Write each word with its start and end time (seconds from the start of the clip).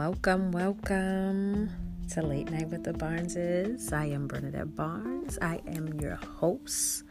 Welcome, 0.00 0.50
welcome 0.50 1.68
to 2.12 2.22
Late 2.22 2.50
Night 2.50 2.68
with 2.68 2.84
the 2.84 2.94
Barneses. 2.94 3.92
I 3.92 4.06
am 4.06 4.28
Bernadette 4.28 4.74
Barnes. 4.74 5.38
I 5.42 5.60
am 5.66 5.92
your 6.00 6.14
host. 6.14 7.04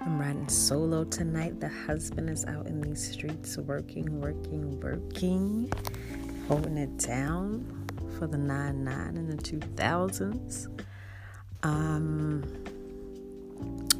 I'm 0.00 0.18
riding 0.18 0.48
solo 0.48 1.04
tonight. 1.04 1.60
The 1.60 1.68
husband 1.68 2.30
is 2.30 2.46
out 2.46 2.66
in 2.66 2.80
these 2.80 3.12
streets 3.12 3.58
working, 3.58 4.22
working, 4.22 4.80
working, 4.80 5.70
holding 6.48 6.78
it 6.78 6.96
down 6.96 7.88
for 8.18 8.26
the 8.26 8.38
9 8.38 8.82
9 8.82 8.96
and 9.14 9.30
the 9.30 9.36
2000s. 9.36 10.82
Um, 11.62 12.42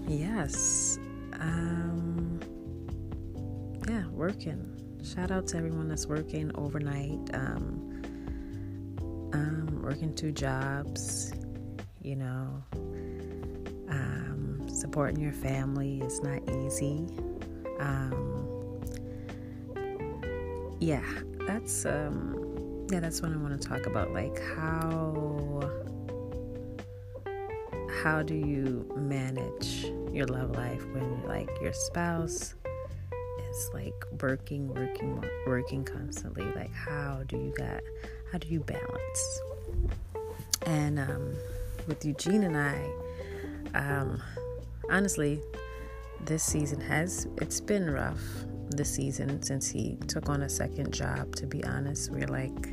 yes. 0.09 0.99
Um, 1.35 2.41
yeah, 3.87 4.07
working 4.07 4.74
shout 5.05 5.31
out 5.31 5.47
to 5.49 5.59
everyone 5.59 5.89
that's 5.89 6.07
working 6.07 6.51
overnight, 6.55 7.21
um, 7.35 8.03
um, 9.35 9.81
working 9.83 10.15
two 10.15 10.33
jobs, 10.33 11.33
you 12.03 12.17
know, 12.17 12.63
um, 13.91 14.67
supporting 14.67 15.21
your 15.21 15.33
family 15.33 16.01
is 16.01 16.23
not 16.23 16.41
easy. 16.49 17.07
Um, 17.81 18.81
yeah, 20.81 21.05
that's 21.47 21.85
um, 21.85 22.87
yeah, 22.91 23.01
that's 23.01 23.21
what 23.21 23.31
I 23.33 23.37
want 23.37 23.61
to 23.61 23.69
talk 23.69 23.87
about. 23.87 24.13
Like 24.13 24.41
how 24.57 25.61
how 28.03 28.23
do 28.23 28.35
you 28.35 28.91
manage 28.97 29.85
your 30.13 30.27
love 30.27 30.57
life 30.57 30.85
when 30.93 31.23
like 31.27 31.51
your 31.61 31.73
spouse 31.73 32.55
like 33.73 34.05
working, 34.21 34.69
working, 34.69 35.25
working 35.47 35.85
constantly. 35.85 36.45
Like, 36.55 36.73
how 36.73 37.23
do 37.27 37.37
you 37.37 37.53
got, 37.57 37.81
how 38.31 38.39
do 38.39 38.49
you 38.49 38.61
balance? 38.61 39.41
And 40.67 40.99
um, 40.99 41.35
with 41.87 42.05
Eugene 42.05 42.45
and 42.45 42.57
I, 42.57 42.91
um, 43.75 44.23
honestly, 44.91 45.41
this 46.25 46.43
season 46.43 46.81
has 46.81 47.27
it's 47.39 47.61
been 47.61 47.91
rough. 47.91 48.23
This 48.71 48.95
season 48.95 49.43
since 49.43 49.69
he 49.69 49.97
took 50.09 50.29
on 50.29 50.43
a 50.43 50.49
second 50.49 50.93
job. 50.93 51.37
To 51.37 51.47
be 51.47 51.63
honest, 51.65 52.11
we're 52.11 52.27
like, 52.27 52.73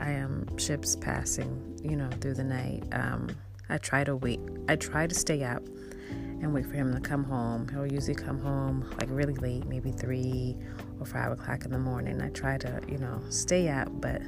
I 0.00 0.10
am 0.10 0.58
ships 0.58 0.96
passing, 0.96 1.78
you 1.82 1.96
know, 1.96 2.10
through 2.20 2.34
the 2.34 2.44
night. 2.44 2.84
Um, 2.92 3.28
I 3.68 3.78
try 3.78 4.04
to 4.04 4.16
wait. 4.16 4.40
I 4.68 4.76
try 4.76 5.06
to 5.06 5.14
stay 5.14 5.44
up 5.44 5.62
and 6.10 6.52
wait 6.52 6.66
for 6.66 6.74
him 6.74 6.92
to 6.92 7.00
come 7.00 7.24
home. 7.24 7.68
He'll 7.68 7.86
usually 7.86 8.14
come 8.14 8.38
home 8.38 8.88
like 8.98 9.08
really 9.10 9.34
late, 9.34 9.66
maybe 9.66 9.92
three 9.92 10.56
or 11.00 11.06
five 11.06 11.32
o'clock 11.32 11.64
in 11.64 11.70
the 11.70 11.78
morning. 11.78 12.20
I 12.20 12.28
try 12.30 12.58
to, 12.58 12.80
you 12.88 12.98
know, 12.98 13.20
stay 13.30 13.68
up, 13.68 13.88
but 14.00 14.22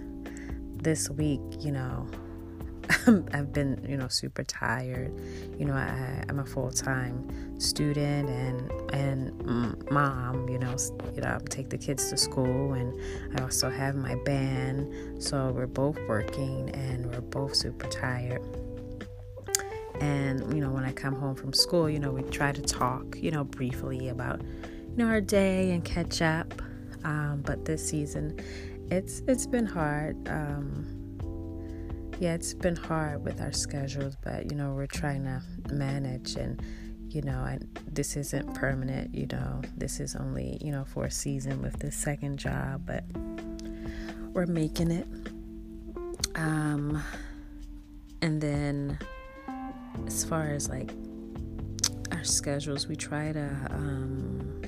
this 0.83 1.11
week, 1.11 1.41
you 1.61 1.73
know, 1.73 2.09
I've 3.33 3.53
been, 3.53 3.85
you 3.89 3.97
know, 3.97 4.09
super 4.09 4.45
tired. 4.45 5.13
You 5.59 5.67
know, 5.67 5.75
I, 5.75 6.25
I'm 6.29 6.39
a 6.39 6.45
full 6.45 6.71
time 6.71 7.59
student 7.61 8.29
and 8.29 8.71
and 8.93 9.91
mom. 9.91 10.49
You 10.49 10.59
know, 10.59 10.77
you 11.15 11.23
know, 11.23 11.37
I 11.37 11.39
take 11.49 11.71
the 11.71 11.79
kids 11.79 12.11
to 12.11 12.17
school, 12.17 12.75
and 12.75 12.99
I 13.37 13.43
also 13.43 13.71
have 13.71 13.95
my 13.95 14.15
band. 14.25 15.23
So 15.23 15.51
we're 15.51 15.67
both 15.67 15.99
working, 16.09 16.71
and 16.71 17.07
we're 17.07 17.21
both 17.21 17.55
super 17.55 17.89
tired. 17.89 18.43
And, 20.01 20.55
you 20.55 20.61
know, 20.61 20.71
when 20.71 20.85
I 20.85 20.93
come 20.93 21.15
home 21.15 21.35
from 21.35 21.53
school, 21.53 21.89
you 21.89 21.99
know, 21.99 22.11
we 22.11 22.23
try 22.23 22.53
to 22.53 22.63
talk, 22.63 23.17
you 23.17 23.31
know, 23.31 23.45
briefly 23.45 24.09
about, 24.09 24.43
you 24.43 24.97
know, 24.97 25.07
our 25.07 25.21
day 25.21 25.73
and 25.73 25.85
catch 25.85 26.23
up. 26.23 26.61
Um, 27.05 27.43
but 27.45 27.65
this 27.65 27.89
season, 27.89 28.39
it's 28.91 29.23
it's 29.29 29.47
been 29.47 29.67
hard. 29.67 30.29
Um, 30.29 30.97
yeah, 32.19 32.35
it's 32.35 32.55
been 32.55 32.77
hard 32.77 33.25
with 33.25 33.41
our 33.41 33.53
schedules, 33.53 34.17
but 34.23 34.51
you 34.51 34.57
know, 34.57 34.73
we're 34.75 34.87
trying 34.87 35.25
to 35.25 35.43
manage 35.73 36.35
and 36.37 36.61
you 37.09 37.23
know, 37.23 37.45
and 37.45 37.67
this 37.91 38.17
isn't 38.17 38.55
permanent, 38.55 39.15
you 39.15 39.27
know, 39.29 39.63
this 39.77 40.01
is 40.01 40.17
only, 40.17 40.59
you 40.61 40.71
know, 40.71 40.85
for 40.85 41.05
a 41.05 41.11
season 41.11 41.63
with 41.63 41.79
this 41.79 41.97
second 41.97 42.39
job, 42.39 42.83
but 42.85 43.05
we're 44.33 44.47
making 44.47 44.91
it. 44.91 45.07
Um, 46.35 47.03
and 48.21 48.41
then 48.41 48.99
as 50.07 50.25
far 50.25 50.45
as 50.45 50.69
like 50.69 50.91
our 52.13 52.25
schedules, 52.25 52.87
we 52.87 52.97
try 52.97 53.33
to 53.33 53.49
um, 53.71 54.63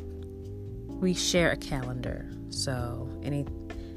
we 1.00 1.14
share 1.14 1.50
a 1.50 1.56
calendar. 1.56 2.28
So 2.50 3.08
any 3.22 3.46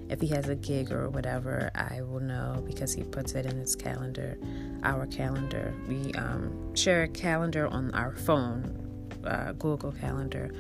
if 0.10 0.20
he 0.20 0.28
has 0.28 0.50
a 0.50 0.56
gig 0.56 0.92
or 0.92 1.10
whatever, 1.10 1.72
I 1.74 2.02
will 2.02 2.20
know 2.20 2.62
because 2.68 2.94
he 2.94 3.04
puts 3.04 3.34
it 3.34 3.46
in 3.46 3.58
his 3.58 3.78
calendar, 3.78 4.38
our 4.84 5.08
calendar. 5.08 5.74
We 5.88 6.12
um, 6.14 6.76
share 6.76 7.04
a 7.04 7.08
calendar 7.08 7.68
on 7.68 7.92
our 7.92 8.14
phone, 8.18 9.10
uh, 9.26 9.54
Google 9.54 9.94
Calendar. 9.94 10.52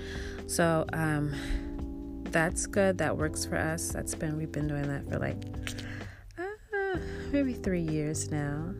So 0.48 0.86
um, 0.94 1.34
that's 2.32 2.66
good. 2.66 2.98
That 3.00 3.18
works 3.18 3.46
for 3.46 3.58
us. 3.58 3.90
That's 3.90 4.16
been 4.16 4.38
we've 4.38 4.52
been 4.52 4.70
doing 4.70 4.88
that 4.88 5.06
for 5.09 5.20
like 5.20 5.44
uh, 6.38 6.98
maybe 7.34 7.53
three 7.53 7.82
years 7.82 8.32
now. 8.32 8.74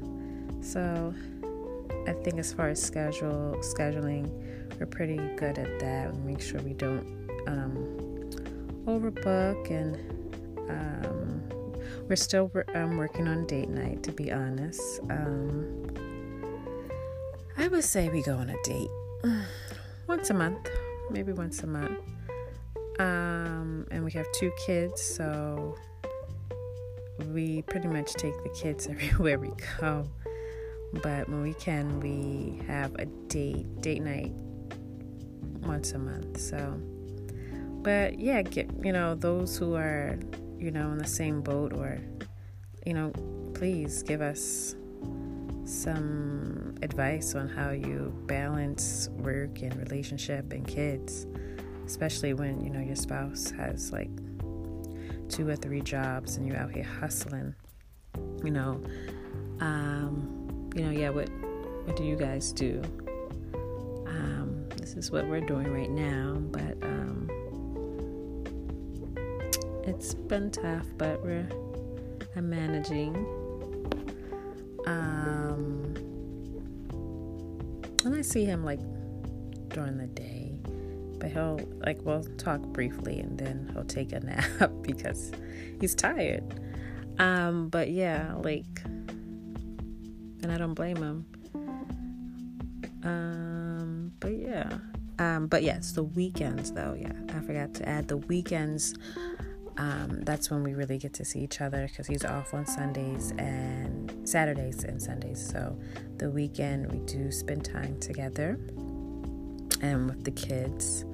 So 0.62 1.14
I 2.08 2.14
think 2.14 2.40
as 2.40 2.54
far 2.54 2.70
as 2.70 2.82
schedule 2.82 3.56
scheduling, 3.60 4.30
we're 4.80 4.86
pretty 4.86 5.18
good 5.36 5.58
at 5.58 5.80
that. 5.80 6.14
We 6.14 6.34
make 6.34 6.42
sure 6.42 6.60
we 6.62 6.74
don't 6.74 7.06
um, 7.48 8.30
overbook, 8.86 9.70
and 9.70 9.96
um, 10.70 11.44
we're 12.08 12.16
still 12.16 12.52
um, 12.74 12.98
working 12.98 13.28
on 13.28 13.46
date 13.46 13.70
night. 13.70 14.04
To 14.04 14.12
be 14.12 14.32
honest, 14.32 14.82
um, 15.10 15.88
I 17.58 17.68
would 17.68 17.84
say 17.84 18.10
we 18.10 18.24
go 18.24 18.36
on 18.36 18.50
a 18.50 18.64
date 18.64 18.90
once 20.08 20.30
a 20.30 20.34
month, 20.34 20.70
maybe 21.10 21.32
once 21.32 21.62
a 21.64 21.68
month. 21.68 22.00
Um, 23.00 23.88
and 23.92 24.04
we 24.04 24.12
have 24.12 24.26
two 24.34 24.52
kids, 24.66 25.02
so 25.02 25.76
we 27.28 27.62
pretty 27.64 27.88
much 27.88 28.14
take 28.14 28.34
the 28.44 28.50
kids 28.50 28.88
everywhere 28.92 29.40
we 29.40 29.52
go. 29.80 30.08
But 30.94 31.30
when 31.30 31.42
we 31.42 31.54
can, 31.54 32.00
we 32.00 32.62
have 32.68 32.94
a 32.96 33.06
date, 33.06 33.82
date 33.82 34.02
night 34.02 34.34
once 35.62 35.94
a 35.94 36.00
month. 36.00 36.40
So, 36.40 36.80
but 37.82 38.20
yeah, 38.20 38.42
get, 38.42 38.70
you 38.84 38.92
know, 38.92 39.16
those 39.16 39.58
who 39.58 39.76
are, 39.76 40.20
you 40.58 40.72
know, 40.72 40.92
in 40.92 40.98
the 40.98 41.08
same 41.08 41.42
boat 41.42 41.74
or, 41.74 41.98
you 42.86 42.94
know, 42.94 43.12
please 43.54 44.04
give 44.04 44.22
us 44.22 44.76
some 45.64 46.76
advice 46.82 47.36
on 47.36 47.48
how 47.48 47.70
you 47.70 48.14
balance 48.26 49.08
work 49.14 49.62
and 49.62 49.76
relationship 49.78 50.52
and 50.52 50.68
kids, 50.68 51.26
especially 51.86 52.34
when, 52.34 52.62
you 52.62 52.70
know, 52.70 52.82
your 52.82 52.96
spouse 52.96 53.52
has 53.52 53.92
like 53.94 54.10
two 55.30 55.48
or 55.48 55.56
three 55.56 55.82
jobs 55.82 56.36
and 56.36 56.46
you're 56.46 56.58
out 56.58 56.72
here 56.72 56.84
hustling, 56.84 57.56
you 58.44 58.52
know. 58.52 58.82
Um, 59.62 60.41
you 60.76 60.84
know, 60.84 60.92
yeah, 60.92 61.10
what 61.10 61.30
what 61.86 61.96
do 61.96 62.04
you 62.04 62.16
guys 62.16 62.52
do? 62.52 62.82
Um, 64.08 64.66
this 64.78 64.96
is 64.96 65.12
what 65.12 65.28
we're 65.28 65.42
doing 65.42 65.72
right 65.72 65.90
now, 65.90 66.38
but 66.52 66.78
um, 66.84 67.30
it's 69.84 70.14
been 70.14 70.52
tough, 70.52 70.86
but 70.98 71.22
we're 71.24 71.48
I'm 72.36 72.50
managing. 72.50 73.16
Um, 74.88 75.94
and 78.06 78.16
I 78.16 78.22
see 78.22 78.46
him 78.46 78.64
like 78.64 78.80
during 79.70 79.98
the 79.98 80.08
day, 80.08 80.54
but 81.20 81.32
he'll 81.32 81.60
like 81.86 82.00
we'll 82.04 82.24
talk 82.38 82.62
briefly 82.62 83.20
and 83.20 83.38
then 83.38 83.70
he'll 83.74 83.84
take 83.84 84.14
a 84.14 84.20
nap 84.22 84.72
because 84.82 85.32
he's 85.80 85.96
tired. 85.96 86.44
Um, 87.20 87.70
but 87.70 87.90
yeah, 87.92 88.34
like 88.36 88.82
and 90.44 90.52
I 90.52 90.58
don't 90.58 90.74
blame 90.74 90.98
him. 90.98 91.26
Um, 93.04 94.12
but 94.20 94.38
yeah. 94.38 94.78
Um, 95.20 95.48
but 95.48 95.64
yes, 95.64 95.92
the 95.92 96.04
weekends 96.04 96.72
though, 96.72 96.96
yeah, 97.00 97.12
I 97.30 97.42
forgot 97.42 97.74
to 97.76 97.88
add 97.88 98.08
the 98.08 98.18
weekends. 98.18 98.96
Um, 99.78 100.22
that's 100.24 100.52
when 100.52 100.64
we 100.64 100.74
really 100.74 100.98
get 100.98 101.14
to 101.14 101.26
see 101.26 101.40
each 101.40 101.62
other 101.62 101.88
because 101.88 102.08
he's 102.08 102.26
off 102.26 102.54
on 102.54 102.66
Sundays 102.66 103.32
and 103.38 104.12
Saturdays 104.28 104.84
and 104.84 105.02
Sundays. 105.02 105.46
So 105.46 105.78
the 106.18 106.30
weekend 106.30 106.92
we 106.92 107.00
do 107.00 107.32
spend 107.32 107.66
time 107.66 108.00
together 108.00 108.60
and 109.82 110.08
with 110.08 110.24
the 110.24 110.32
kids. 110.32 111.06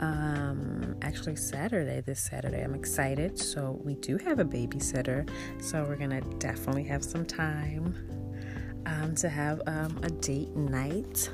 Um, 0.00 0.96
actually, 1.02 1.36
Saturday, 1.36 2.00
this 2.00 2.20
Saturday, 2.20 2.62
I'm 2.62 2.74
excited. 2.74 3.38
So 3.38 3.80
we 3.82 3.94
do 3.96 4.16
have 4.18 4.38
a 4.38 4.44
babysitter. 4.44 5.28
So 5.60 5.84
we're 5.84 5.96
gonna 5.96 6.20
definitely 6.38 6.84
have 6.84 7.02
some 7.02 7.24
time 7.24 7.94
um, 8.86 9.14
to 9.16 9.28
have 9.28 9.60
um, 9.66 9.98
a 10.02 10.10
date 10.10 10.54
night. 10.56 11.30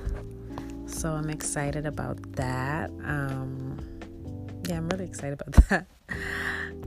So 0.86 1.12
I'm 1.12 1.30
excited 1.30 1.86
about 1.86 2.20
that. 2.32 2.90
Um, 3.04 3.78
yeah, 4.68 4.76
I'm 4.76 4.88
really 4.88 5.04
excited 5.04 5.40
about 5.40 5.68
that. 5.68 5.86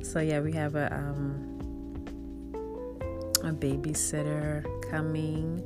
so 0.01 0.19
yeah, 0.19 0.39
we 0.39 0.51
have 0.53 0.75
a 0.75 0.93
um, 0.93 1.57
a 3.43 3.51
babysitter 3.51 4.63
coming 4.89 5.63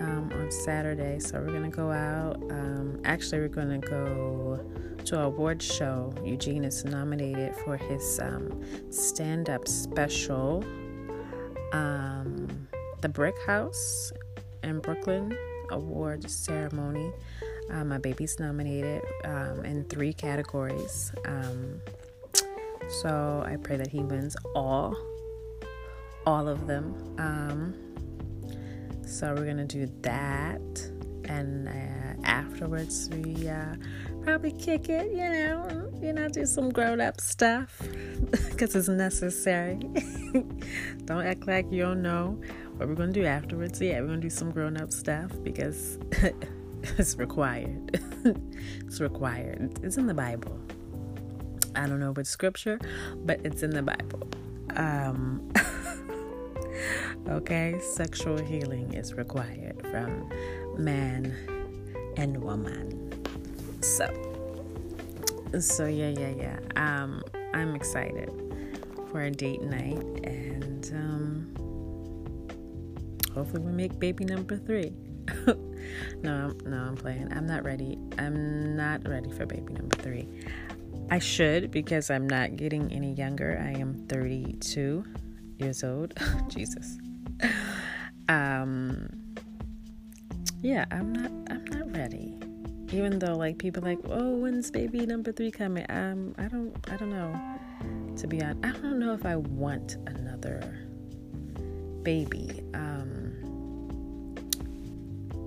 um, 0.00 0.30
on 0.34 0.50
Saturday. 0.50 1.18
So 1.18 1.40
we're 1.40 1.52
gonna 1.52 1.68
go 1.68 1.90
out. 1.90 2.36
Um, 2.50 3.00
actually, 3.04 3.40
we're 3.40 3.48
gonna 3.48 3.78
go 3.78 4.60
to 5.04 5.20
a 5.20 5.24
award 5.24 5.62
show. 5.62 6.12
Eugene 6.24 6.64
is 6.64 6.84
nominated 6.84 7.54
for 7.56 7.76
his 7.76 8.20
um, 8.20 8.62
stand-up 8.90 9.66
special, 9.66 10.64
um, 11.72 12.48
the 13.02 13.08
Brick 13.08 13.34
House 13.46 14.12
in 14.62 14.78
Brooklyn 14.78 15.36
award 15.70 16.30
ceremony. 16.30 17.10
Uh, 17.68 17.84
my 17.84 17.98
baby's 17.98 18.38
nominated 18.38 19.02
um, 19.24 19.64
in 19.64 19.84
three 19.84 20.12
categories. 20.12 21.12
Um, 21.24 21.80
so 23.00 23.42
I 23.44 23.56
pray 23.56 23.76
that 23.76 23.88
he 23.88 24.00
wins 24.00 24.36
all, 24.54 24.96
all 26.26 26.46
of 26.46 26.68
them. 26.68 26.94
Um, 27.18 27.74
so 29.04 29.34
we're 29.34 29.46
gonna 29.46 29.66
do 29.66 29.90
that, 30.02 30.60
and 31.24 31.68
uh, 31.68 32.22
afterwards 32.24 33.10
we 33.12 33.48
uh, 33.48 33.74
probably 34.22 34.52
kick 34.52 34.88
it. 34.88 35.10
You 35.10 35.28
know, 35.28 35.90
you 36.00 36.12
know, 36.12 36.28
do 36.28 36.46
some 36.46 36.70
grown 36.70 37.00
up 37.00 37.20
stuff 37.20 37.82
because 38.30 38.76
it's 38.76 38.88
necessary. 38.88 39.74
don't 41.04 41.26
act 41.26 41.48
like 41.48 41.70
you 41.70 41.82
don't 41.82 42.00
know 42.00 42.40
what 42.82 42.88
we're 42.88 42.96
gonna 42.96 43.12
do 43.12 43.24
afterwards. 43.24 43.80
Yeah, 43.80 44.00
we're 44.00 44.08
gonna 44.08 44.18
do 44.18 44.28
some 44.28 44.50
grown 44.50 44.76
up 44.76 44.90
stuff 44.90 45.30
because 45.44 46.00
it's 46.98 47.16
required. 47.16 48.00
it's 48.80 49.00
required. 49.00 49.78
It's 49.84 49.98
in 49.98 50.08
the 50.08 50.14
Bible. 50.14 50.58
I 51.76 51.86
don't 51.86 52.00
know 52.00 52.10
which 52.10 52.26
scripture, 52.26 52.80
but 53.24 53.40
it's 53.44 53.62
in 53.62 53.70
the 53.70 53.82
Bible. 53.82 54.28
Um, 54.74 55.48
okay, 57.28 57.78
sexual 57.78 58.36
healing 58.36 58.94
is 58.94 59.14
required 59.14 59.80
from 59.86 60.28
man 60.76 61.32
and 62.16 62.36
woman. 62.42 63.12
So, 63.80 64.08
so 65.60 65.86
yeah, 65.86 66.08
yeah, 66.08 66.30
yeah. 66.30 66.58
Um, 66.74 67.22
I'm 67.54 67.76
excited 67.76 68.28
for 69.12 69.20
a 69.20 69.30
date 69.30 69.62
night, 69.62 70.02
and 70.24 70.90
um, 70.94 71.71
hopefully 73.34 73.62
we 73.62 73.72
make 73.72 73.98
baby 73.98 74.24
number 74.24 74.56
three. 74.56 74.92
no, 76.22 76.52
no, 76.64 76.76
I'm 76.76 76.96
playing. 76.96 77.32
I'm 77.32 77.46
not 77.46 77.64
ready. 77.64 77.98
I'm 78.18 78.76
not 78.76 79.06
ready 79.08 79.30
for 79.30 79.46
baby 79.46 79.72
number 79.72 79.96
three. 79.96 80.28
I 81.10 81.18
should 81.18 81.70
because 81.70 82.10
I'm 82.10 82.26
not 82.26 82.56
getting 82.56 82.92
any 82.92 83.12
younger. 83.12 83.60
I 83.62 83.78
am 83.78 84.06
32 84.08 85.04
years 85.58 85.84
old. 85.84 86.14
Jesus. 86.48 86.98
Um 88.28 89.08
yeah, 90.62 90.84
I'm 90.90 91.12
not 91.12 91.30
I'm 91.50 91.64
not 91.64 91.96
ready. 91.96 92.38
Even 92.92 93.18
though 93.18 93.34
like 93.34 93.58
people 93.58 93.82
like, 93.82 93.98
"Oh, 94.04 94.36
when's 94.36 94.70
baby 94.70 95.04
number 95.06 95.32
3 95.32 95.50
coming?" 95.50 95.86
Um 95.88 96.34
I 96.38 96.44
don't 96.44 96.74
I 96.90 96.96
don't 96.96 97.10
know. 97.10 97.38
To 98.16 98.26
be 98.26 98.42
honest, 98.42 98.64
I 98.64 98.70
don't 98.80 98.98
know 98.98 99.12
if 99.12 99.26
I 99.26 99.36
want 99.36 99.96
another 100.06 100.60
baby. 102.02 102.62
Um 102.74 102.91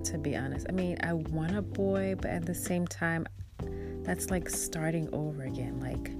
to 0.06 0.18
be 0.18 0.36
honest. 0.36 0.66
I 0.68 0.72
mean, 0.72 0.98
I 1.02 1.12
want 1.12 1.56
a 1.56 1.62
boy, 1.62 2.14
but 2.20 2.30
at 2.30 2.46
the 2.46 2.54
same 2.54 2.86
time, 2.86 3.26
that's 4.02 4.30
like 4.30 4.48
starting 4.48 5.08
over 5.12 5.42
again. 5.42 5.80
Like 5.80 6.12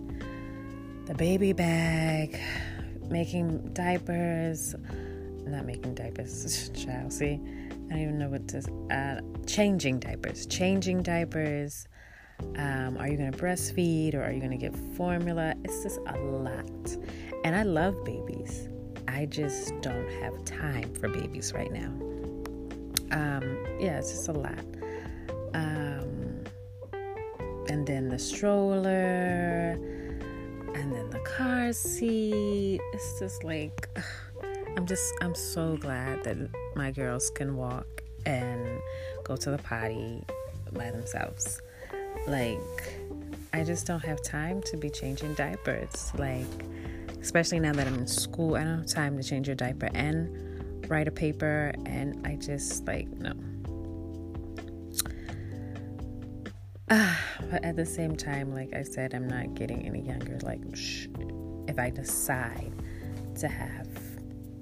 the 1.06 1.14
baby 1.14 1.52
bag, 1.52 2.38
making 3.08 3.72
diapers, 3.72 4.74
not 5.46 5.66
making 5.66 5.94
diapers, 5.94 6.68
child. 6.74 7.12
See, 7.12 7.34
I 7.34 7.90
don't 7.90 7.98
even 7.98 8.18
know 8.18 8.28
what 8.28 8.48
to. 8.48 8.58
Uh, 8.90 9.20
changing 9.46 10.00
diapers, 10.00 10.46
changing 10.46 11.02
diapers. 11.02 11.86
Um, 12.56 12.98
are 12.98 13.08
you 13.08 13.16
gonna 13.16 13.32
breastfeed 13.32 14.14
or 14.14 14.22
are 14.22 14.32
you 14.32 14.40
gonna 14.40 14.58
give 14.58 14.76
formula? 14.96 15.54
It's 15.64 15.82
just 15.84 16.00
a 16.08 16.18
lot, 16.18 16.96
and 17.44 17.54
I 17.54 17.62
love 17.62 18.04
babies. 18.04 18.68
I 19.08 19.26
just 19.26 19.80
don't 19.80 20.10
have 20.20 20.44
time 20.44 20.92
for 20.94 21.08
babies 21.08 21.52
right 21.54 21.72
now. 21.72 22.05
Um, 23.12 23.64
yeah, 23.78 23.98
it's 23.98 24.10
just 24.10 24.28
a 24.28 24.32
lot. 24.32 24.64
Um, 25.54 26.44
and 27.68 27.86
then 27.86 28.08
the 28.08 28.18
stroller, 28.18 29.78
and 30.74 30.92
then 30.92 31.10
the 31.10 31.20
car 31.20 31.72
seat. 31.72 32.80
It's 32.92 33.18
just 33.18 33.44
like, 33.44 33.88
I'm 34.76 34.86
just, 34.86 35.14
I'm 35.20 35.34
so 35.34 35.76
glad 35.76 36.24
that 36.24 36.36
my 36.74 36.90
girls 36.90 37.30
can 37.30 37.56
walk 37.56 38.02
and 38.26 38.80
go 39.24 39.36
to 39.36 39.50
the 39.50 39.58
potty 39.58 40.24
by 40.72 40.90
themselves. 40.90 41.62
Like, 42.26 42.58
I 43.52 43.64
just 43.64 43.86
don't 43.86 44.04
have 44.04 44.22
time 44.22 44.60
to 44.62 44.76
be 44.76 44.90
changing 44.90 45.34
diapers. 45.34 46.12
Like, 46.18 46.46
especially 47.20 47.60
now 47.60 47.72
that 47.72 47.86
I'm 47.86 47.94
in 47.94 48.06
school, 48.06 48.56
I 48.56 48.64
don't 48.64 48.78
have 48.78 48.86
time 48.86 49.16
to 49.16 49.22
change 49.22 49.48
your 49.48 49.56
diaper 49.56 49.88
and 49.94 50.45
write 50.88 51.08
a 51.08 51.12
paper. 51.12 51.72
And 51.84 52.26
I 52.26 52.36
just, 52.36 52.86
like, 52.86 53.08
no. 53.08 53.32
But 57.50 57.64
at 57.64 57.76
the 57.76 57.86
same 57.86 58.16
time, 58.16 58.52
like 58.52 58.74
I 58.74 58.82
said, 58.82 59.14
I'm 59.14 59.28
not 59.28 59.54
getting 59.54 59.86
any 59.86 60.00
younger. 60.00 60.38
Like, 60.42 60.60
sh- 60.74 61.06
if 61.68 61.78
I 61.78 61.90
decide 61.90 62.72
to 63.38 63.48
have 63.48 63.88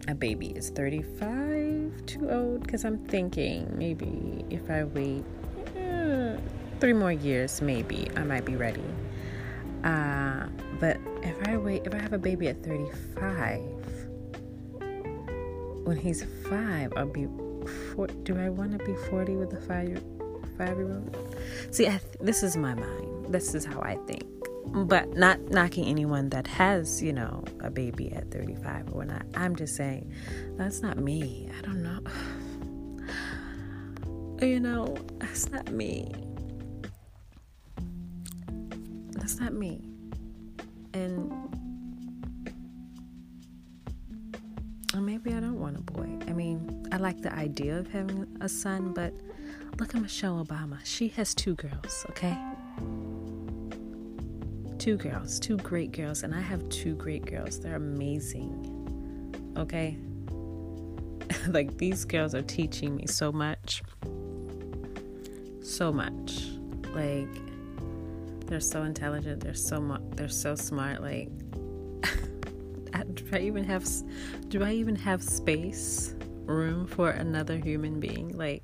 a 0.09 0.15
baby, 0.15 0.49
is 0.49 0.71
35 0.71 2.07
too 2.07 2.31
old? 2.31 2.63
Because 2.63 2.85
I'm 2.85 2.99
thinking 3.07 3.73
maybe 3.79 4.45
if 4.51 4.71
I 4.71 4.85
wait 4.85 5.25
three 6.81 6.93
more 6.93 7.13
years, 7.13 7.63
maybe 7.63 8.09
I 8.17 8.25
might 8.25 8.45
be 8.45 8.57
ready. 8.57 8.85
Uh, 9.85 10.47
but 10.81 10.99
if 11.23 11.49
I 11.49 11.57
wait, 11.57 11.87
if 11.87 11.95
I 11.95 11.99
have 11.99 12.13
a 12.13 12.19
baby 12.19 12.49
at 12.49 12.63
35, 12.63 13.61
when 15.85 15.97
he's 15.97 16.25
five, 16.49 16.93
I'll 16.97 17.07
be. 17.07 17.29
Four, 17.95 18.09
do 18.09 18.39
I 18.39 18.51
want 18.51 18.79
to 18.79 18.85
be 18.85 18.95
40 19.09 19.37
with 19.37 19.53
a 19.55 19.61
five 19.61 20.03
five 20.59 20.77
year 20.77 20.93
old? 20.93 21.37
See, 21.71 21.85
th- 21.85 22.01
this 22.21 22.43
is 22.43 22.57
my 22.57 22.75
mind. 22.75 23.33
This 23.33 23.55
is 23.55 23.65
how 23.65 23.81
I 23.81 23.97
think. 24.07 24.25
But 24.67 25.17
not 25.17 25.41
knocking 25.51 25.87
anyone 25.87 26.31
that 26.31 26.47
has, 26.47 27.03
you 27.03 27.13
know, 27.13 27.45
a 27.61 27.71
baby 27.71 28.13
at 28.13 28.31
35 28.31 28.93
or 28.93 29.05
not. 29.05 29.25
I'm 29.35 29.57
just 29.57 29.77
saying, 29.77 30.13
that's 30.57 30.83
not 30.83 30.99
me. 30.99 31.51
I 31.59 31.63
don't 31.63 31.83
know. 31.83 32.01
You 34.41 34.61
know, 34.61 34.95
that's 35.21 35.49
not 35.51 35.71
me. 35.71 36.13
That's 39.13 39.39
not 39.39 39.55
me. 39.55 39.81
And 40.93 41.33
maybe 45.25 45.37
I 45.37 45.41
don't 45.41 45.59
want 45.59 45.77
a 45.77 45.81
boy. 45.81 46.09
I 46.29 46.33
mean, 46.33 46.87
I 46.93 46.99
like 46.99 47.23
the 47.23 47.33
idea 47.35 47.79
of 47.79 47.89
having 47.89 48.27
a 48.41 48.49
son, 48.49 48.93
but 48.93 49.15
look 49.79 49.95
at 49.95 50.01
Michelle 50.01 50.45
Obama. 50.45 50.79
She 50.85 51.09
has 51.09 51.35
two 51.35 51.55
girls, 51.55 52.05
okay? 52.11 52.37
Two 54.79 54.97
girls, 54.97 55.41
two 55.41 55.57
great 55.59 55.93
girls, 55.93 56.25
and 56.25 56.35
I 56.35 56.41
have 56.41 56.69
two 56.69 56.95
great 56.95 57.25
girls. 57.25 57.59
They're 57.59 57.77
amazing, 57.77 59.55
okay? 59.57 59.97
like, 61.49 61.79
these 61.79 62.05
girls 62.05 62.35
are 62.35 62.43
teaching 62.43 62.97
me 62.97 63.07
so 63.07 63.33
much. 63.33 63.83
So 65.63 65.91
much. 65.91 66.49
Like, 66.93 67.29
they're 68.47 68.61
so 68.61 68.83
intelligent. 68.83 69.41
They're 69.43 69.55
so 69.55 69.81
mu- 69.81 70.11
they're 70.17 70.29
so 70.29 70.55
smart. 70.55 71.01
Like, 71.01 71.31
I 73.35 73.41
even 73.41 73.65
have 73.65 73.87
do 74.49 74.63
I 74.63 74.73
even 74.73 74.97
have 74.97 75.23
space, 75.23 76.15
room 76.45 76.87
for 76.87 77.11
another 77.11 77.57
human 77.57 78.01
being? 78.01 78.37
Like, 78.37 78.63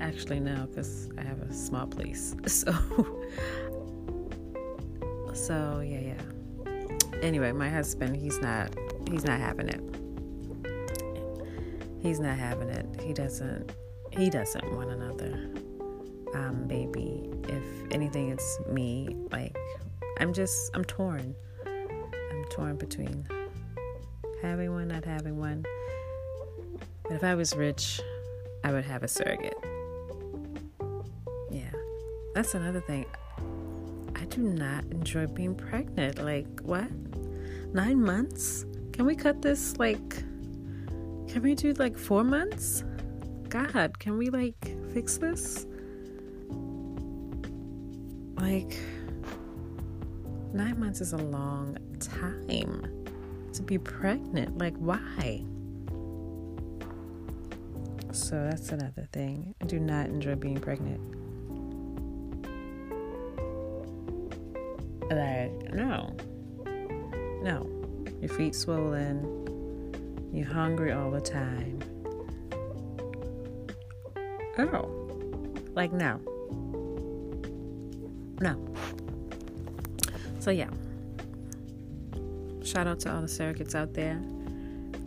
actually 0.00 0.40
no, 0.40 0.66
because 0.66 1.10
I 1.18 1.22
have 1.22 1.40
a 1.40 1.52
small 1.52 1.86
place. 1.86 2.34
So, 2.46 2.72
so 5.32 5.80
yeah, 5.84 6.14
yeah. 6.14 7.20
Anyway, 7.22 7.52
my 7.52 7.68
husband, 7.68 8.16
he's 8.16 8.38
not 8.40 8.74
he's 9.10 9.24
not 9.24 9.40
having 9.40 9.68
it. 9.68 9.80
He's 12.00 12.20
not 12.20 12.36
having 12.36 12.68
it. 12.68 12.86
He 13.02 13.12
doesn't 13.12 13.72
he 14.12 14.30
doesn't 14.30 14.76
want 14.76 14.90
another 14.90 15.50
um, 16.34 16.66
baby. 16.66 17.28
If 17.48 17.64
anything, 17.90 18.30
it's 18.30 18.60
me. 18.68 19.16
Like, 19.30 19.56
I'm 20.18 20.32
just, 20.32 20.70
I'm 20.74 20.84
torn. 20.84 21.34
I'm 21.66 22.44
torn 22.50 22.76
between 22.76 23.26
having 24.44 24.72
one, 24.72 24.88
not 24.88 25.04
having 25.04 25.38
one. 25.38 25.64
But 27.04 27.12
if 27.12 27.24
I 27.24 27.34
was 27.34 27.56
rich, 27.56 28.00
I 28.62 28.72
would 28.72 28.84
have 28.84 29.02
a 29.02 29.08
surrogate. 29.08 29.56
Yeah. 31.50 31.72
That's 32.34 32.54
another 32.54 32.80
thing. 32.80 33.06
I 34.14 34.26
do 34.26 34.42
not 34.42 34.84
enjoy 34.90 35.26
being 35.26 35.54
pregnant. 35.54 36.22
Like, 36.22 36.60
what? 36.60 36.90
Nine 37.72 38.02
months? 38.02 38.66
Can 38.92 39.06
we 39.06 39.16
cut 39.16 39.40
this 39.42 39.78
like, 39.78 40.16
can 41.28 41.42
we 41.42 41.54
do 41.54 41.72
like 41.74 41.96
four 41.96 42.22
months? 42.22 42.84
God, 43.48 43.98
can 43.98 44.18
we 44.18 44.28
like 44.28 44.76
fix 44.92 45.16
this? 45.16 45.66
Like, 48.36 48.78
nine 50.52 50.78
months 50.78 51.00
is 51.00 51.12
a 51.14 51.18
long 51.18 51.78
time 51.98 52.93
to 53.54 53.62
be 53.62 53.78
pregnant. 53.78 54.58
Like, 54.58 54.76
why? 54.76 55.42
So 58.12 58.36
that's 58.44 58.70
another 58.70 59.08
thing. 59.12 59.54
I 59.60 59.64
do 59.64 59.80
not 59.80 60.06
enjoy 60.06 60.34
being 60.36 60.60
pregnant. 60.60 61.00
Like, 65.10 65.74
no. 65.74 66.16
No. 67.42 67.68
Your 68.20 68.30
feet 68.30 68.54
swollen. 68.54 70.30
You're 70.32 70.46
hungry 70.46 70.92
all 70.92 71.10
the 71.10 71.20
time. 71.20 71.80
Oh. 74.58 74.90
Like, 75.74 75.92
no. 75.92 76.20
No. 78.40 78.74
So, 80.38 80.50
yeah. 80.50 80.70
Shout 82.74 82.88
out 82.88 82.98
to 83.00 83.14
all 83.14 83.20
the 83.20 83.28
surrogates 83.28 83.76
out 83.76 83.94
there. 83.94 84.20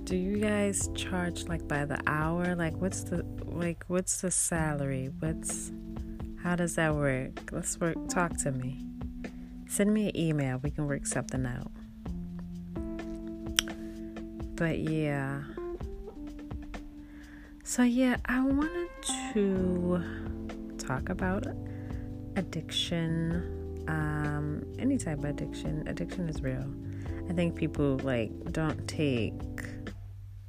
Do 0.06 0.16
you 0.16 0.38
guys 0.38 0.90
charge 0.96 1.50
like 1.50 1.68
by 1.68 1.84
the 1.84 2.00
hour? 2.08 2.56
Like, 2.56 2.78
what's 2.78 3.04
the 3.04 3.26
like? 3.44 3.84
What's 3.88 4.22
the 4.22 4.32
salary? 4.32 5.12
What's 5.20 5.74
how 6.42 6.56
does 6.56 6.76
that 6.76 6.96
work? 6.96 7.50
Let's 7.52 7.78
work. 7.78 7.98
Talk 8.08 8.38
to 8.44 8.54
me. 8.54 8.86
Send 9.68 9.94
me 9.94 10.08
an 10.08 10.16
email. 10.16 10.62
We 10.64 10.72
can 10.72 10.88
work 10.88 11.06
something 11.06 11.46
out. 11.46 11.70
But 14.56 14.80
yeah. 14.80 15.42
So 17.66 17.84
yeah, 17.84 18.16
I 18.28 18.46
wanted 18.46 18.88
to 19.34 20.02
talk 20.78 21.10
about 21.10 21.48
addiction. 22.38 23.84
Um, 23.90 24.64
any 24.80 24.98
type 24.98 25.18
of 25.18 25.26
addiction. 25.26 25.86
Addiction 25.86 26.30
is 26.30 26.42
real. 26.42 26.66
I 27.30 27.34
think 27.34 27.56
people 27.56 27.98
like 28.04 28.32
don't 28.52 28.88
take. 28.88 29.34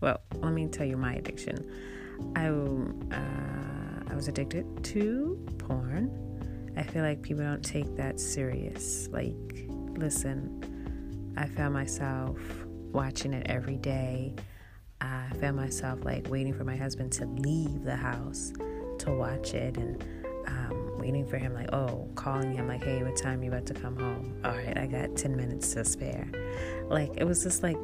Well, 0.00 0.20
let 0.36 0.52
me 0.52 0.66
tell 0.68 0.86
you 0.86 0.96
my 0.96 1.14
addiction. 1.14 1.70
I 2.36 2.46
uh, 2.48 4.10
I 4.10 4.14
was 4.14 4.28
addicted 4.28 4.84
to 4.84 5.44
porn. 5.58 6.72
I 6.76 6.82
feel 6.82 7.02
like 7.02 7.22
people 7.22 7.42
don't 7.44 7.64
take 7.64 7.96
that 7.96 8.20
serious. 8.20 9.08
Like, 9.08 9.66
listen, 9.96 11.34
I 11.36 11.46
found 11.46 11.74
myself 11.74 12.38
watching 12.92 13.32
it 13.32 13.46
every 13.48 13.76
day. 13.76 14.34
I 15.00 15.30
found 15.40 15.56
myself 15.56 16.04
like 16.04 16.28
waiting 16.28 16.54
for 16.54 16.64
my 16.64 16.76
husband 16.76 17.12
to 17.12 17.26
leave 17.26 17.82
the 17.84 17.96
house 17.96 18.52
to 18.98 19.12
watch 19.12 19.54
it 19.54 19.76
and 19.76 20.04
um, 20.46 20.77
waiting 21.08 21.26
for 21.26 21.38
him, 21.38 21.54
like, 21.54 21.72
oh, 21.72 22.06
calling 22.16 22.52
him, 22.52 22.68
like, 22.68 22.84
hey, 22.84 23.02
what 23.02 23.16
time 23.16 23.42
you 23.42 23.50
about 23.50 23.64
to 23.64 23.72
come 23.72 23.96
home? 23.96 24.38
All 24.44 24.50
right, 24.50 24.76
I 24.76 24.86
got 24.86 25.16
10 25.16 25.34
minutes 25.34 25.72
to 25.72 25.82
spare. 25.82 26.28
Like, 26.90 27.16
it 27.16 27.24
was 27.24 27.42
just 27.42 27.62
like 27.62 27.78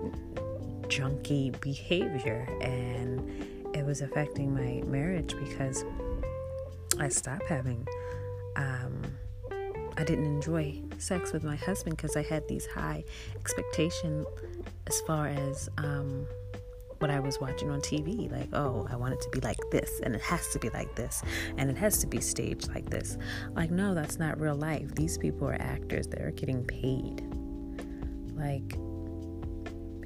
junky 0.89 1.59
behavior, 1.63 2.47
and 2.61 3.27
it 3.75 3.83
was 3.83 4.03
affecting 4.03 4.53
my 4.53 4.87
marriage 4.87 5.35
because 5.43 5.87
I 6.99 7.09
stopped 7.09 7.47
having, 7.47 7.89
um, 8.57 9.01
I 9.97 10.05
didn't 10.05 10.27
enjoy 10.27 10.83
sex 10.99 11.33
with 11.33 11.45
my 11.45 11.57
husband 11.57 11.97
because 11.97 12.19
I 12.19 12.23
had 12.23 12.47
these 12.47 12.67
high 12.67 13.05
expectations 13.37 14.27
as 14.87 15.01
far 15.07 15.29
as, 15.29 15.71
um, 15.79 16.27
what 16.99 17.11
I 17.11 17.21
was 17.21 17.41
watching 17.41 17.71
on 17.71 17.81
TV. 17.81 18.31
Like, 18.31 18.49
oh, 18.53 18.87
I 18.91 18.97
want 18.97 19.15
it 19.15 19.21
to 19.23 19.31
be 19.31 19.41
like 19.41 19.59
this, 19.71 20.01
and 20.03 20.15
it 20.15 20.21
has 20.23 20.49
to 20.51 20.59
be 20.59 20.71
like 20.71 20.95
this, 20.95 21.23
and 21.57 21.71
it 21.71 21.77
has 21.77 21.99
to 21.99 22.07
be 22.07 22.21
staged 22.21 22.69
like 22.69 22.89
this. 22.91 23.19
Like, 23.55 23.71
no, 23.71 23.95
that's 23.95 24.19
not 24.19 24.41
real 24.41 24.57
life. 24.57 24.95
These 24.95 25.19
people 25.19 25.49
are 25.49 25.61
actors, 25.61 26.07
they're 26.07 26.31
getting 26.33 26.65
paid. 26.65 27.23
Like, 28.35 28.75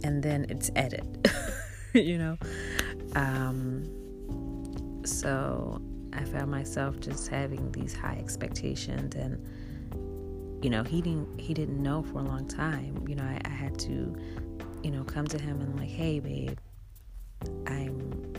and 0.05 0.23
then 0.23 0.47
it's 0.49 0.71
edit, 0.77 1.29
you 1.93 2.19
know? 2.19 2.39
Um, 3.15 3.85
so 5.05 5.81
I 6.13 6.25
found 6.25 6.51
myself 6.51 7.01
just 7.01 7.29
having 7.29 7.71
these 7.73 7.95
high 7.95 8.17
expectations 8.19 9.15
and 9.15 9.45
you 10.63 10.71
know 10.71 10.83
he 10.83 11.01
didn't 11.01 11.41
he 11.41 11.55
didn't 11.55 11.81
know 11.81 12.03
for 12.03 12.19
a 12.19 12.23
long 12.23 12.47
time 12.49 13.05
you 13.07 13.15
know 13.15 13.23
I, 13.23 13.41
I 13.45 13.49
had 13.49 13.79
to 13.81 14.17
you 14.83 14.91
know 14.91 15.05
come 15.05 15.27
to 15.29 15.39
him 15.41 15.61
and 15.61 15.79
like 15.79 15.89
hey 15.89 16.19
babe 16.19 16.59
I'm 17.67 18.33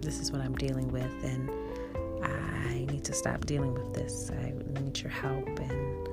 this 0.00 0.20
is 0.20 0.30
what 0.30 0.40
I'm 0.40 0.54
dealing 0.54 0.90
with 0.92 1.12
and 1.24 1.50
I 2.22 2.84
need 2.92 3.04
to 3.04 3.12
stop 3.12 3.44
dealing 3.46 3.74
with 3.74 3.92
this. 3.92 4.30
I 4.30 4.52
need 4.80 4.98
your 5.00 5.10
help 5.10 5.48
and 5.58 6.08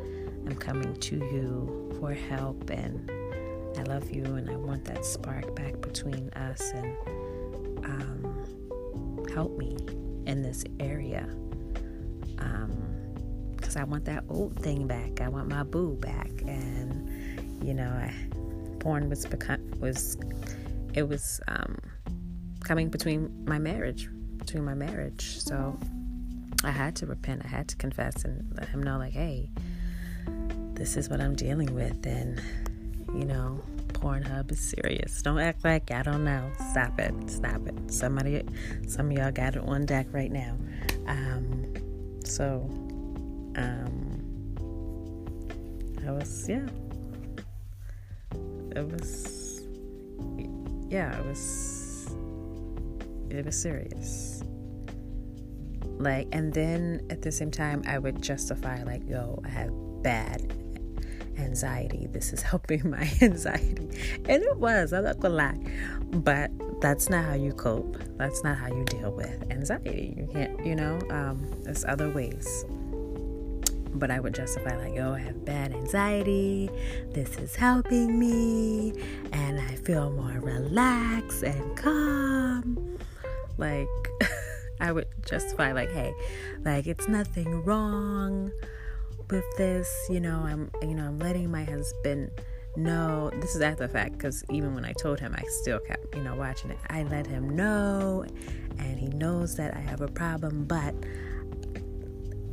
I'm 0.47 0.55
coming 0.55 0.95
to 0.95 1.15
you 1.15 1.95
for 1.99 2.13
help 2.13 2.69
and 2.69 3.09
I 3.77 3.83
love 3.83 4.09
you 4.11 4.23
and 4.23 4.49
I 4.49 4.55
want 4.55 4.85
that 4.85 5.05
spark 5.05 5.55
back 5.55 5.79
between 5.81 6.29
us 6.31 6.71
and 6.71 6.97
um, 7.85 9.25
help 9.33 9.57
me 9.57 9.77
in 10.25 10.41
this 10.41 10.63
area. 10.79 11.27
Because 13.55 13.75
um, 13.75 13.81
I 13.81 13.83
want 13.83 14.05
that 14.05 14.23
old 14.29 14.55
thing 14.59 14.87
back. 14.87 15.21
I 15.21 15.27
want 15.27 15.49
my 15.49 15.63
boo 15.63 15.95
back. 15.95 16.29
And, 16.45 17.63
you 17.63 17.73
know, 17.73 17.89
I, 17.89 18.13
porn 18.79 19.09
was, 19.09 19.25
become, 19.25 19.61
was 19.79 20.17
it 20.93 21.07
was 21.07 21.41
um, 21.47 21.77
coming 22.63 22.89
between 22.89 23.45
my 23.45 23.59
marriage, 23.59 24.09
between 24.37 24.63
my 24.63 24.73
marriage. 24.73 25.39
So 25.39 25.77
I 26.63 26.71
had 26.71 26.95
to 26.97 27.05
repent. 27.05 27.41
I 27.45 27.47
had 27.47 27.67
to 27.69 27.75
confess 27.75 28.23
and 28.23 28.53
let 28.55 28.69
him 28.69 28.81
know, 28.81 28.97
like, 28.97 29.13
hey, 29.13 29.49
this 30.73 30.97
is 30.97 31.09
what 31.09 31.21
I'm 31.21 31.35
dealing 31.35 31.73
with, 31.73 32.05
and 32.05 32.41
you 33.13 33.25
know, 33.25 33.61
Pornhub 33.93 34.51
is 34.51 34.59
serious. 34.59 35.21
Don't 35.21 35.39
act 35.39 35.63
like 35.63 35.91
I 35.91 36.01
don't 36.03 36.23
know. 36.23 36.51
Stop 36.71 36.99
it. 36.99 37.13
Stop 37.29 37.67
it. 37.67 37.91
Somebody, 37.91 38.43
some 38.87 39.11
of 39.11 39.17
y'all 39.17 39.31
got 39.31 39.55
it 39.55 39.63
on 39.63 39.85
deck 39.85 40.07
right 40.11 40.31
now. 40.31 40.57
Um, 41.07 41.73
so, 42.25 42.69
um, 43.55 44.09
I 46.05 46.11
was, 46.11 46.49
yeah, 46.49 46.67
it 48.75 48.85
was, 48.91 49.32
yeah, 50.93 51.17
it 51.17 51.25
was, 51.25 52.15
it 53.31 53.43
was 53.43 53.59
serious. 53.59 54.43
Like, 55.97 56.27
and 56.31 56.53
then 56.53 57.01
at 57.09 57.23
the 57.23 57.31
same 57.31 57.49
time, 57.49 57.81
I 57.87 57.97
would 57.97 58.21
justify, 58.21 58.83
like, 58.83 59.01
yo, 59.09 59.41
I 59.43 59.49
have 59.49 59.71
bad 60.03 60.53
anxiety. 61.39 62.07
This 62.11 62.31
is 62.31 62.41
helping 62.51 62.87
my 62.91 63.11
anxiety. 63.21 63.89
And 64.29 64.43
it 64.43 64.57
was, 64.57 64.93
I'm 64.93 65.05
not 65.05 65.19
gonna 65.19 65.33
lie. 65.33 65.59
But 66.11 66.51
that's 66.79 67.09
not 67.09 67.25
how 67.25 67.33
you 67.33 67.53
cope. 67.53 67.97
That's 68.17 68.43
not 68.43 68.57
how 68.59 68.67
you 68.67 68.83
deal 68.85 69.11
with 69.11 69.49
anxiety. 69.49 70.13
You 70.15 70.27
can't, 70.31 70.63
you 70.63 70.75
know, 70.75 70.99
um, 71.09 71.49
there's 71.63 71.83
other 71.85 72.11
ways. 72.11 72.65
But 73.95 74.11
I 74.11 74.19
would 74.19 74.33
justify, 74.33 74.75
like, 74.77 74.97
oh, 74.99 75.13
I 75.13 75.19
have 75.19 75.45
bad 75.45 75.73
anxiety. 75.73 76.69
This 77.11 77.37
is 77.37 77.55
helping 77.55 78.17
me. 78.17 78.93
And 79.31 79.59
I 79.59 79.75
feel 79.75 80.11
more 80.11 80.39
relaxed 80.39 81.43
and 81.43 81.77
calm. 81.77 82.97
Like, 83.57 83.87
I 84.79 84.91
would 84.91 85.07
justify, 85.25 85.73
like, 85.73 85.91
hey, 85.91 86.13
like, 86.65 86.87
it's 86.87 87.07
nothing 87.07 87.63
wrong 87.63 88.51
with 89.29 89.45
this 89.57 90.05
you 90.09 90.19
know 90.19 90.43
i'm 90.45 90.69
you 90.81 90.93
know 90.93 91.05
i'm 91.05 91.19
letting 91.19 91.49
my 91.49 91.63
husband 91.63 92.29
know 92.75 93.29
this 93.41 93.55
is 93.55 93.61
after 93.61 93.87
the 93.87 93.93
fact 93.93 94.13
because 94.13 94.43
even 94.49 94.73
when 94.73 94.83
i 94.83 94.93
told 94.93 95.19
him 95.19 95.33
i 95.37 95.43
still 95.61 95.79
kept 95.79 96.15
you 96.15 96.23
know 96.23 96.35
watching 96.35 96.71
it 96.71 96.77
i 96.89 97.03
let 97.03 97.25
him 97.25 97.55
know 97.55 98.25
and 98.79 98.99
he 98.99 99.07
knows 99.09 99.55
that 99.55 99.75
i 99.75 99.79
have 99.79 100.01
a 100.01 100.07
problem 100.07 100.65
but 100.65 100.93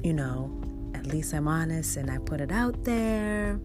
you 0.03 0.13
know 0.13 0.60
least 1.13 1.35
i'm 1.35 1.49
honest 1.49 1.97
and 1.97 2.11
i 2.11 2.19
put 2.19 2.41
it 2.41 2.53
out 2.53 2.85
there 2.85 3.59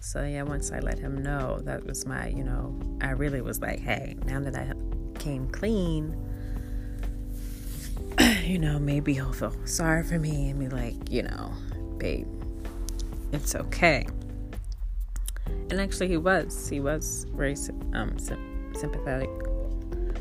so 0.00 0.24
yeah 0.24 0.42
once 0.42 0.72
i 0.72 0.78
let 0.80 0.98
him 0.98 1.22
know 1.22 1.58
that 1.64 1.84
was 1.84 2.06
my 2.06 2.28
you 2.28 2.44
know 2.44 2.78
i 3.00 3.10
really 3.10 3.40
was 3.40 3.60
like 3.60 3.80
hey 3.80 4.16
now 4.24 4.40
that 4.40 4.54
i 4.54 4.72
came 5.18 5.48
clean 5.48 6.16
you 8.44 8.58
know, 8.58 8.78
maybe 8.78 9.14
he'll 9.14 9.32
feel 9.32 9.54
sorry 9.64 10.02
for 10.02 10.18
me 10.18 10.50
and 10.50 10.58
be 10.58 10.68
like, 10.68 10.94
you 11.10 11.22
know, 11.22 11.52
babe, 11.98 12.26
it's 13.32 13.54
okay. 13.54 14.06
And 15.70 15.80
actually, 15.80 16.08
he 16.08 16.16
was. 16.16 16.68
He 16.68 16.80
was 16.80 17.26
very 17.30 17.54
um, 17.94 18.16
sympathetic 18.74 19.30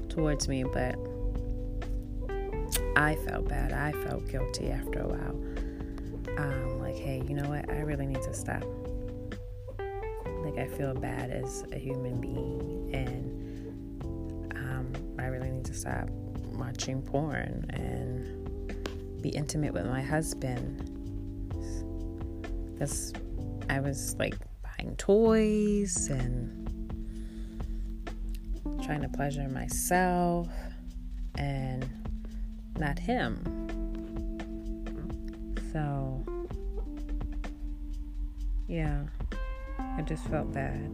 towards 0.09 0.47
me, 0.47 0.63
but 0.63 0.95
I 2.97 3.15
felt 3.27 3.47
bad. 3.47 3.73
I 3.73 3.91
felt 3.91 4.27
guilty 4.27 4.71
after 4.71 5.01
a 5.01 5.07
while. 5.07 6.39
Um, 6.39 6.79
like, 6.79 6.95
hey, 6.95 7.23
you 7.27 7.35
know 7.35 7.47
what? 7.47 7.69
I 7.69 7.81
really 7.81 8.07
need 8.07 8.23
to 8.23 8.33
stop 8.33 8.63
like 10.43 10.57
I 10.57 10.67
feel 10.67 10.95
bad 10.95 11.29
as 11.29 11.63
a 11.71 11.77
human 11.77 12.19
being, 12.19 12.89
and 12.95 14.55
um, 14.55 14.93
I 15.19 15.25
really 15.25 15.51
need 15.51 15.65
to 15.65 15.75
stop 15.75 16.09
watching 16.53 17.03
porn 17.03 17.69
and 17.69 19.21
be 19.21 19.29
intimate 19.29 19.73
with 19.73 19.85
my 19.85 20.01
husband. 20.01 20.83
Because 22.73 23.13
I 23.69 23.79
was 23.79 24.15
like 24.17 24.35
buying 24.63 24.95
toys 24.95 26.07
and 26.07 26.63
trying 28.83 29.01
to 29.01 29.09
pleasure 29.09 29.47
myself 29.49 30.47
and 31.35 32.06
not 32.79 32.99
him. 32.99 33.41
So, 35.71 36.23
yeah, 38.67 39.03
I 39.79 40.01
just 40.01 40.25
felt 40.25 40.51
bad. 40.53 40.91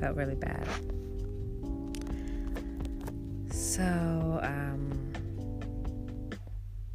Felt 0.00 0.16
really 0.16 0.34
bad. 0.34 0.66
So, 3.50 4.40
um, 4.42 5.12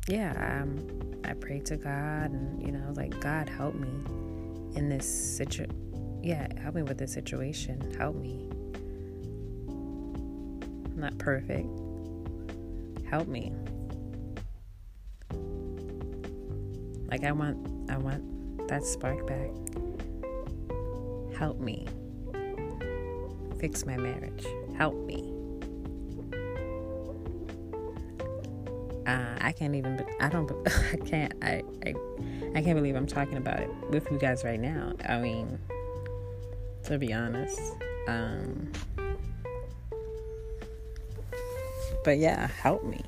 yeah, 0.07 0.61
um, 0.61 0.77
I 1.25 1.33
prayed 1.33 1.65
to 1.67 1.77
God 1.77 2.31
and, 2.31 2.65
you 2.65 2.71
know, 2.71 2.93
like, 2.95 3.19
God, 3.19 3.49
help 3.49 3.75
me 3.75 3.89
in 4.75 4.89
this 4.89 5.07
situation. 5.07 6.21
Yeah, 6.23 6.47
help 6.61 6.75
me 6.75 6.83
with 6.83 6.97
this 6.97 7.13
situation. 7.13 7.93
Help 7.97 8.15
me. 8.15 8.47
I'm 10.98 11.04
not 11.04 11.18
perfect. 11.20 11.68
Help 13.08 13.27
me. 13.27 13.54
Like 17.08 17.24
I 17.24 17.32
want 17.34 17.92
I 17.92 17.98
want 17.98 18.68
that 18.68 18.84
spark 18.84 19.27
back. 19.27 19.51
Help 21.38 21.60
me. 21.60 21.86
Fix 23.60 23.86
my 23.86 23.96
marriage. 23.96 24.44
Help 24.75 24.96
me. 25.06 25.32
Uh, 29.06 29.38
I 29.39 29.51
can't 29.51 29.75
even. 29.75 30.04
I 30.20 30.30
don't. 30.30 30.51
I 30.68 30.96
can't. 31.06 31.34
I, 31.44 31.62
I. 31.86 31.94
I 32.56 32.63
can't 32.63 32.75
believe 32.75 32.96
I'm 32.96 33.06
talking 33.06 33.38
about 33.38 33.60
it 33.60 33.70
with 33.92 34.10
you 34.10 34.18
guys 34.18 34.44
right 34.44 34.60
now. 34.60 34.94
I 35.08 35.20
mean, 35.20 35.60
to 36.86 36.98
be 36.98 37.13
honest. 37.13 37.62
Um, 38.08 38.72
but 42.07 42.19
yeah, 42.19 42.47
help 42.63 42.85
me. 42.85 43.01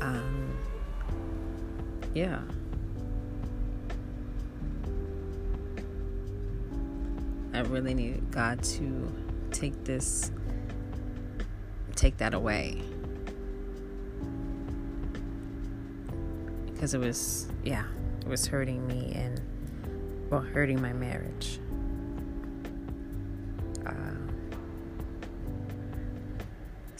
Um, 0.00 0.58
yeah. 2.12 2.40
I 7.54 7.60
really 7.60 7.94
need 7.94 8.32
God 8.32 8.60
to 8.64 9.12
take 9.52 9.84
this, 9.84 10.32
take 11.94 12.16
that 12.16 12.34
away. 12.34 12.82
Because 16.66 16.94
it 16.94 16.98
was, 16.98 17.46
yeah, 17.62 17.84
it 18.22 18.26
was 18.26 18.44
hurting 18.48 18.84
me 18.88 19.12
and, 19.14 19.40
well, 20.30 20.40
hurting 20.40 20.82
my 20.82 20.92
marriage. 20.92 21.60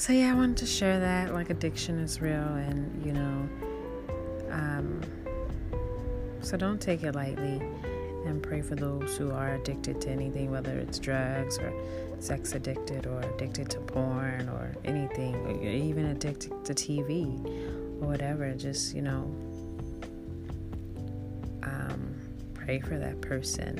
So, 0.01 0.15
yeah, 0.15 0.31
I 0.31 0.35
wanted 0.35 0.57
to 0.57 0.67
share 0.67 0.99
that. 0.99 1.35
Like, 1.35 1.51
addiction 1.51 1.99
is 1.99 2.23
real, 2.23 2.33
and, 2.33 3.05
you 3.05 3.13
know, 3.13 3.49
um, 4.51 5.03
so 6.41 6.57
don't 6.57 6.81
take 6.81 7.03
it 7.03 7.15
lightly 7.15 7.61
and 8.25 8.43
pray 8.43 8.63
for 8.63 8.77
those 8.77 9.19
who 9.19 9.31
are 9.31 9.57
addicted 9.57 10.01
to 10.01 10.09
anything, 10.09 10.51
whether 10.51 10.79
it's 10.79 10.99
drugs 10.99 11.59
or 11.59 11.71
sex 12.19 12.55
addicted 12.55 13.07
or 13.07 13.21
addicted 13.21 13.69
to 13.73 13.79
porn 13.81 14.49
or 14.49 14.75
anything, 14.87 15.35
or 15.35 15.63
even 15.63 16.07
addicted 16.07 16.65
to 16.65 16.73
TV 16.73 17.39
or 18.01 18.09
whatever. 18.09 18.55
Just, 18.55 18.95
you 18.95 19.03
know, 19.03 19.31
um, 21.63 22.15
pray 22.55 22.81
for 22.81 22.99
that 22.99 23.21
person. 23.21 23.79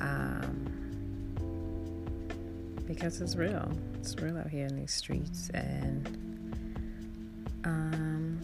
Um, 0.00 0.57
because 2.88 3.20
it's 3.20 3.36
real. 3.36 3.70
It's 4.00 4.16
real 4.16 4.38
out 4.38 4.48
here 4.48 4.66
in 4.66 4.74
these 4.74 4.92
streets. 4.94 5.50
And, 5.52 6.08
um, 7.64 8.40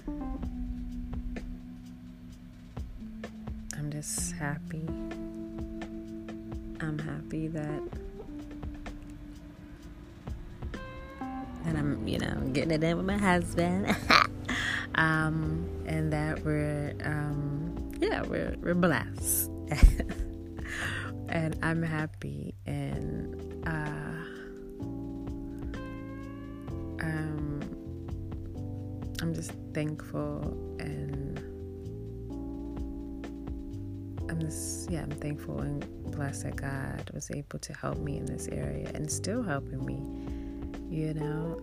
I'm 3.76 3.90
just 3.90 4.32
happy. 4.34 4.82
I'm 6.80 6.98
happy 6.98 7.48
that 7.48 7.80
that 11.64 11.76
I'm, 11.76 12.06
you 12.06 12.18
know, 12.18 12.34
getting 12.52 12.70
it 12.70 12.84
in 12.84 12.98
with 12.98 13.06
my 13.06 13.16
husband. 13.16 13.96
um, 14.96 15.66
and 15.86 16.12
that 16.12 16.44
we're 16.44 16.94
um 17.02 17.92
yeah, 17.98 18.20
we're 18.22 18.54
we're 18.60 18.74
blessed. 18.74 19.50
and 21.30 21.56
I'm 21.62 21.82
happy 21.82 22.53
and 30.78 31.38
I'm 34.30 34.40
just, 34.40 34.90
yeah, 34.90 35.02
I'm 35.02 35.10
thankful 35.10 35.60
and 35.60 35.86
blessed 36.10 36.44
that 36.44 36.56
God 36.56 37.10
was 37.12 37.30
able 37.30 37.58
to 37.58 37.72
help 37.74 37.98
me 37.98 38.16
in 38.18 38.24
this 38.26 38.48
area 38.48 38.90
and 38.94 39.10
still 39.10 39.42
helping 39.42 39.84
me, 39.84 40.02
you 40.88 41.14
know, 41.14 41.60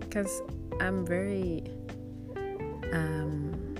because 0.00 0.40
um, 0.40 0.78
I'm 0.80 1.06
very, 1.06 1.64
um, 2.92 3.74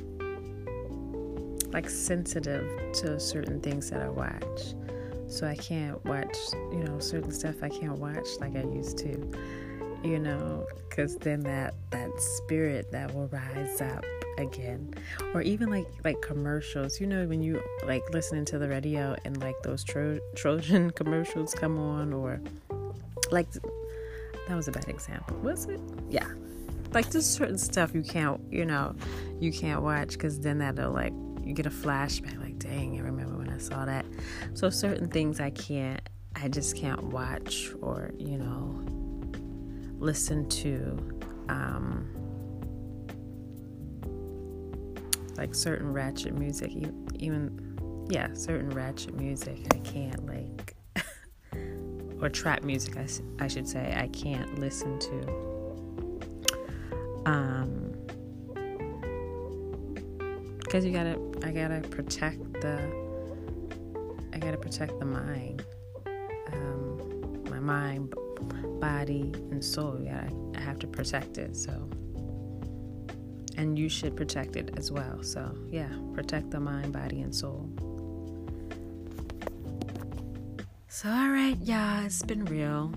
like 1.72 1.90
sensitive 1.90 2.92
to 2.94 3.18
certain 3.18 3.60
things 3.60 3.90
that 3.90 4.00
I 4.00 4.08
watch. 4.08 4.74
So 5.26 5.46
I 5.46 5.56
can't 5.56 6.02
watch, 6.04 6.37
you 6.70 6.84
know, 6.84 7.00
certain 7.00 7.32
stuff 7.32 7.56
I 7.62 7.68
can't 7.68 7.98
watch 7.98 8.26
like 8.38 8.54
I 8.56 8.62
used 8.62 8.98
to, 8.98 9.30
you 10.04 10.18
know, 10.18 10.66
because 10.88 11.16
then 11.16 11.40
that 11.40 11.74
that 11.90 12.20
spirit 12.20 12.92
that 12.92 13.12
will 13.14 13.28
rise 13.28 13.80
up 13.80 14.04
again. 14.38 14.94
Or 15.32 15.42
even 15.42 15.70
like 15.70 15.86
like 16.04 16.20
commercials 16.20 17.00
you 17.00 17.06
know 17.06 17.26
when 17.26 17.42
you 17.42 17.62
like 17.86 18.02
listening 18.12 18.44
to 18.46 18.58
the 18.58 18.68
radio 18.68 19.16
and 19.24 19.40
like 19.40 19.56
those 19.62 19.82
Tro- 19.82 20.20
trojan 20.34 20.90
commercials 20.96 21.54
come 21.54 21.78
on 21.78 22.12
or 22.12 22.40
like 23.30 23.50
that 24.48 24.54
was 24.54 24.68
a 24.68 24.72
bad 24.72 24.88
example 24.88 25.36
was 25.38 25.66
it? 25.66 25.80
Yeah. 26.10 26.28
Like 26.92 27.10
there's 27.10 27.26
certain 27.26 27.58
stuff 27.58 27.94
you 27.94 28.02
can't 28.02 28.40
you 28.50 28.64
know 28.64 28.94
you 29.40 29.52
can't 29.52 29.82
watch 29.82 30.10
because 30.10 30.40
then 30.40 30.58
that'll 30.58 30.92
like 30.92 31.12
you 31.42 31.54
get 31.54 31.66
a 31.66 31.70
flashback 31.70 32.40
like 32.40 32.58
dang 32.58 32.98
i 32.98 33.02
remember 33.02 33.36
when 33.36 33.50
i 33.50 33.58
saw 33.58 33.84
that. 33.84 34.04
So 34.54 34.70
certain 34.70 35.08
things 35.08 35.40
i 35.40 35.50
can't 35.50 36.00
i 36.36 36.48
just 36.48 36.76
can't 36.76 37.02
watch 37.04 37.70
or 37.80 38.10
you 38.18 38.38
know 38.38 39.03
listen 40.04 40.46
to 40.48 40.98
um 41.48 42.14
like 45.36 45.54
certain 45.54 45.92
ratchet 45.92 46.34
music, 46.34 46.72
even 47.18 48.06
yeah, 48.08 48.28
certain 48.34 48.70
ratchet 48.70 49.14
music, 49.14 49.58
I 49.72 49.78
can't 49.78 50.26
like, 50.26 50.76
or 52.20 52.28
trap 52.28 52.62
music, 52.62 52.96
I, 52.96 53.06
I 53.42 53.48
should 53.48 53.66
say, 53.66 53.94
I 53.96 54.08
can't 54.08 54.58
listen 54.58 54.98
to. 55.00 55.28
Um, 57.26 57.94
because 60.60 60.84
you 60.84 60.92
gotta, 60.92 61.18
I 61.42 61.50
gotta 61.50 61.80
protect 61.88 62.60
the, 62.60 62.78
I 64.32 64.38
gotta 64.38 64.58
protect 64.58 64.98
the 64.98 65.06
mind, 65.06 65.64
um, 66.52 67.42
my 67.50 67.58
mind, 67.58 68.14
body, 68.80 69.33
and 69.50 69.64
soul. 69.64 69.98
Yeah, 70.00 70.28
I 70.57 70.61
have 70.61 70.78
to 70.80 70.87
protect 70.87 71.38
it. 71.38 71.57
So 71.57 71.88
and 73.57 73.78
you 73.78 73.88
should 73.88 74.16
protect 74.16 74.57
it 74.57 74.70
as 74.76 74.90
well. 74.90 75.22
So, 75.22 75.57
yeah, 75.70 75.88
protect 76.12 76.50
the 76.50 76.61
mind, 76.61 76.92
body, 76.92 77.20
and 77.20 77.35
soul. 77.35 77.68
So, 80.88 81.09
all 81.09 81.30
right, 81.30 81.57
y'all, 81.61 82.04
it's 82.04 82.22
been 82.22 82.44
real. 82.44 82.92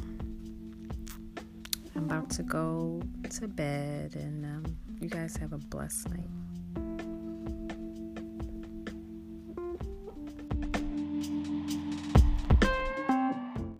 I'm 1.96 2.06
about 2.06 2.30
to 2.32 2.44
go 2.44 3.02
to 3.30 3.48
bed, 3.48 4.16
and 4.16 4.46
um, 4.46 4.78
you 5.00 5.10
guys 5.10 5.36
have 5.38 5.54
a 5.54 5.58
blessed 5.58 6.10
night. 6.10 6.37